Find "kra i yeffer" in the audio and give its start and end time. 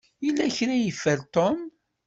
0.55-1.19